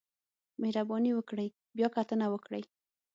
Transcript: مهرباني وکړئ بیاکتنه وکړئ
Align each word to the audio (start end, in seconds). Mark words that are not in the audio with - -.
مهرباني 0.61 1.11
وکړئ 1.15 1.47
بیاکتنه 1.77 2.25
وکړئ 2.33 2.63